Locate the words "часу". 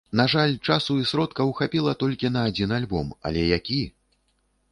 0.67-0.95